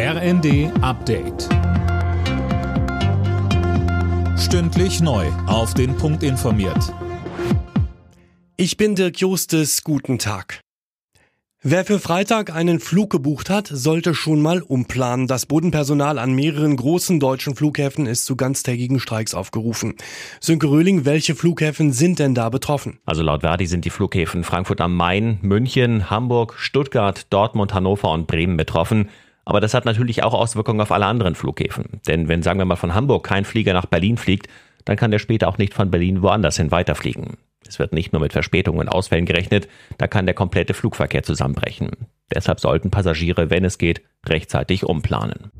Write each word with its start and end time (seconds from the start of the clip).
RND 0.00 0.70
Update. 0.80 1.48
Stündlich 4.38 5.00
neu. 5.00 5.26
Auf 5.48 5.74
den 5.74 5.96
Punkt 5.96 6.22
informiert. 6.22 6.94
Ich 8.56 8.76
bin 8.76 8.94
Dirk 8.94 9.18
Justes. 9.18 9.82
Guten 9.82 10.20
Tag. 10.20 10.60
Wer 11.64 11.84
für 11.84 11.98
Freitag 11.98 12.54
einen 12.54 12.78
Flug 12.78 13.10
gebucht 13.10 13.50
hat, 13.50 13.66
sollte 13.66 14.14
schon 14.14 14.40
mal 14.40 14.62
umplanen. 14.62 15.26
Das 15.26 15.46
Bodenpersonal 15.46 16.20
an 16.20 16.32
mehreren 16.32 16.76
großen 16.76 17.18
deutschen 17.18 17.56
Flughäfen 17.56 18.06
ist 18.06 18.24
zu 18.24 18.36
ganztägigen 18.36 19.00
Streiks 19.00 19.34
aufgerufen. 19.34 19.96
Sönke 20.38 20.68
Röhling, 20.68 21.06
welche 21.06 21.34
Flughäfen 21.34 21.92
sind 21.92 22.20
denn 22.20 22.36
da 22.36 22.50
betroffen? 22.50 23.00
Also 23.04 23.24
laut 23.24 23.40
Verdi 23.40 23.66
sind 23.66 23.84
die 23.84 23.90
Flughäfen 23.90 24.44
Frankfurt 24.44 24.80
am 24.80 24.94
Main, 24.94 25.38
München, 25.42 26.08
Hamburg, 26.08 26.54
Stuttgart, 26.56 27.26
Dortmund, 27.30 27.74
Hannover 27.74 28.12
und 28.12 28.28
Bremen 28.28 28.56
betroffen. 28.56 29.08
Aber 29.48 29.60
das 29.60 29.72
hat 29.72 29.86
natürlich 29.86 30.22
auch 30.22 30.34
Auswirkungen 30.34 30.82
auf 30.82 30.92
alle 30.92 31.06
anderen 31.06 31.34
Flughäfen. 31.34 32.02
Denn 32.06 32.28
wenn, 32.28 32.42
sagen 32.42 32.58
wir 32.58 32.66
mal, 32.66 32.76
von 32.76 32.94
Hamburg 32.94 33.24
kein 33.24 33.46
Flieger 33.46 33.72
nach 33.72 33.86
Berlin 33.86 34.18
fliegt, 34.18 34.46
dann 34.84 34.98
kann 34.98 35.10
der 35.10 35.18
später 35.18 35.48
auch 35.48 35.56
nicht 35.56 35.72
von 35.72 35.90
Berlin 35.90 36.20
woanders 36.20 36.58
hin 36.58 36.70
weiterfliegen. 36.70 37.38
Es 37.66 37.78
wird 37.78 37.94
nicht 37.94 38.12
nur 38.12 38.20
mit 38.20 38.34
Verspätungen 38.34 38.82
und 38.82 38.88
Ausfällen 38.90 39.24
gerechnet, 39.24 39.66
da 39.96 40.06
kann 40.06 40.26
der 40.26 40.34
komplette 40.34 40.74
Flugverkehr 40.74 41.22
zusammenbrechen. 41.22 41.92
Deshalb 42.30 42.60
sollten 42.60 42.90
Passagiere, 42.90 43.48
wenn 43.48 43.64
es 43.64 43.78
geht, 43.78 44.02
rechtzeitig 44.26 44.84
umplanen. 44.84 45.50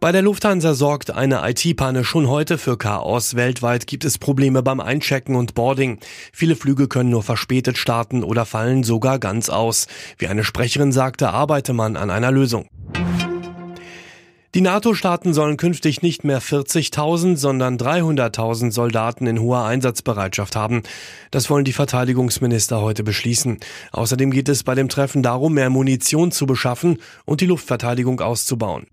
Bei 0.00 0.12
der 0.12 0.22
Lufthansa 0.22 0.74
sorgt 0.74 1.10
eine 1.10 1.40
IT-Panne 1.50 2.04
schon 2.04 2.28
heute 2.28 2.56
für 2.56 2.78
Chaos. 2.78 3.34
Weltweit 3.34 3.88
gibt 3.88 4.04
es 4.04 4.16
Probleme 4.16 4.62
beim 4.62 4.78
Einchecken 4.78 5.34
und 5.34 5.54
Boarding. 5.54 5.98
Viele 6.32 6.54
Flüge 6.54 6.86
können 6.86 7.10
nur 7.10 7.24
verspätet 7.24 7.78
starten 7.78 8.22
oder 8.22 8.46
fallen 8.46 8.84
sogar 8.84 9.18
ganz 9.18 9.48
aus. 9.48 9.88
Wie 10.16 10.28
eine 10.28 10.44
Sprecherin 10.44 10.92
sagte, 10.92 11.30
arbeite 11.30 11.72
man 11.72 11.96
an 11.96 12.10
einer 12.10 12.30
Lösung. 12.30 12.68
Die 14.54 14.60
NATO-Staaten 14.60 15.34
sollen 15.34 15.56
künftig 15.56 16.00
nicht 16.00 16.22
mehr 16.22 16.40
40.000, 16.40 17.36
sondern 17.36 17.76
300.000 17.76 18.70
Soldaten 18.70 19.26
in 19.26 19.40
hoher 19.40 19.64
Einsatzbereitschaft 19.64 20.54
haben. 20.54 20.84
Das 21.32 21.50
wollen 21.50 21.64
die 21.64 21.72
Verteidigungsminister 21.72 22.80
heute 22.80 23.02
beschließen. 23.02 23.58
Außerdem 23.90 24.30
geht 24.30 24.48
es 24.48 24.62
bei 24.62 24.76
dem 24.76 24.88
Treffen 24.88 25.24
darum, 25.24 25.54
mehr 25.54 25.70
Munition 25.70 26.30
zu 26.30 26.46
beschaffen 26.46 26.98
und 27.24 27.40
die 27.40 27.46
Luftverteidigung 27.46 28.20
auszubauen. 28.20 28.86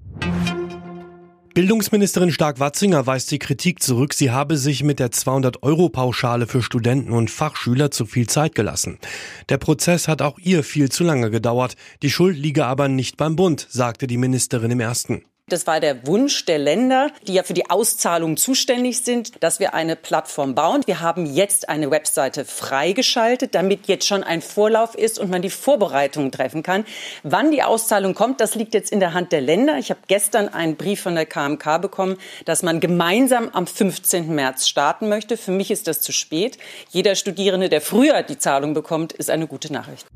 Bildungsministerin 1.56 2.34
Stark-Watzinger 2.34 3.08
weist 3.08 3.32
die 3.32 3.40
Kritik 3.40 3.82
zurück, 3.82 4.14
sie 4.14 4.30
habe 4.30 4.58
sich 4.58 4.84
mit 4.84 5.00
der 5.00 5.12
200-Euro-Pauschale 5.12 6.48
für 6.48 6.62
Studenten 6.62 7.14
und 7.14 7.32
Fachschüler 7.32 7.92
zu 7.92 8.06
viel 8.06 8.28
Zeit 8.28 8.56
gelassen. 8.56 9.00
Der 9.48 9.58
Prozess 9.58 10.10
hat 10.10 10.22
auch 10.22 10.38
ihr 10.38 10.66
viel 10.66 10.92
zu 10.92 11.06
lange 11.06 11.32
gedauert. 11.32 11.78
Die 12.02 12.10
Schuld 12.10 12.38
liege 12.38 12.66
aber 12.66 12.90
nicht 12.90 13.16
beim 13.16 13.38
Bund, 13.38 13.68
sagte 13.70 14.06
die 14.06 14.18
Ministerin 14.18 14.72
im 14.72 14.82
ersten. 14.82 15.24
Das 15.48 15.68
war 15.68 15.80
der 15.80 16.08
Wunsch 16.08 16.46
der 16.46 16.58
Länder, 16.58 17.12
die 17.28 17.36
ja 17.36 17.44
für 17.44 17.54
die 17.54 17.70
Auszahlung 17.70 18.36
zuständig 18.36 19.02
sind, 19.02 19.44
dass 19.44 19.60
wir 19.60 19.76
eine 19.76 19.96
Plattform 19.96 20.56
bauen. 20.56 20.82
Wir 20.88 21.02
haben 21.02 21.28
jetzt 21.28 21.70
eine 21.70 21.92
Webseite 21.92 22.46
freigeschaltet, 22.46 23.54
damit 23.54 23.86
jetzt 23.86 24.08
schon 24.08 24.24
ein 24.24 24.42
Vorlauf 24.42 24.96
ist 24.96 25.20
und 25.20 25.30
man 25.30 25.44
die 25.44 25.52
Vorbereitungen 25.52 26.32
treffen 26.32 26.64
kann. 26.64 26.84
Wann 27.22 27.52
die 27.52 27.62
Auszahlung 27.62 28.16
kommt, 28.16 28.42
das 28.42 28.56
liegt 28.56 28.74
jetzt 28.74 28.92
in 28.92 29.00
der 29.00 29.14
Hand 29.14 29.32
der 29.32 29.42
Länder. 29.42 29.78
Ich 29.78 29.92
habe 29.92 30.00
gestern 30.08 30.50
einen 30.50 30.78
Brief 30.78 31.02
von 31.02 31.14
der 31.14 31.28
KMK 31.28 31.80
bekommen, 31.80 32.18
dass 32.46 32.64
man 32.64 32.80
gemeinsam 32.80 33.50
am 33.50 33.68
15. 33.68 34.34
März 34.34 34.68
starten 34.68 35.10
möchte. 35.10 35.38
Für 35.38 35.52
mich 35.52 35.70
ist 35.70 35.88
das 35.88 36.02
zu 36.02 36.12
spät. 36.12 36.58
Jeder 36.90 37.14
Studierende, 37.14 37.70
der 37.70 37.82
früher 37.82 38.24
die 38.24 38.40
Zahlung 38.40 38.74
bekommt, 38.74 39.14
ist 39.14 39.30
eine 39.30 39.46
gute 39.46 39.72
Nachricht. 39.72 40.08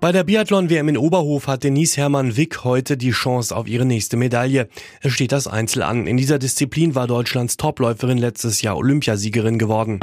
Bei 0.00 0.12
der 0.12 0.24
Biathlon-WM 0.24 0.88
in 0.90 0.98
Oberhof 0.98 1.46
hat 1.46 1.64
Denise 1.64 1.96
Hermann 1.96 2.36
Wick 2.36 2.64
heute 2.64 2.96
die 2.96 3.12
Chance 3.12 3.56
auf 3.56 3.66
ihre 3.66 3.86
nächste 3.86 4.16
Medaille. 4.16 4.68
Es 5.00 5.12
steht 5.12 5.32
das 5.32 5.46
Einzel 5.46 5.82
an. 5.82 6.06
In 6.06 6.16
dieser 6.16 6.38
Disziplin 6.38 6.94
war 6.94 7.06
Deutschlands 7.06 7.56
Topläuferin 7.56 8.18
letztes 8.18 8.60
Jahr 8.62 8.76
Olympiasiegerin 8.76 9.58
geworden. 9.58 10.00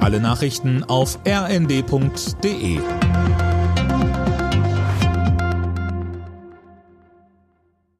Alle 0.00 0.20
Nachrichten 0.20 0.82
auf 0.84 1.18
rnd.de 1.26 2.78